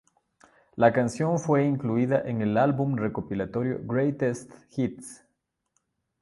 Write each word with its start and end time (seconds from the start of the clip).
La 0.77 0.93
canción 0.93 1.37
fue 1.37 1.63
incluida 1.63 2.21
en 2.25 2.41
el 2.41 2.57
álbum 2.57 2.95
recopilatorio 2.97 3.81
"Greatest 3.83 4.51
Hits". 4.75 5.23